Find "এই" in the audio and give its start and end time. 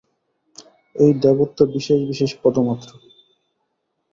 0.95-1.11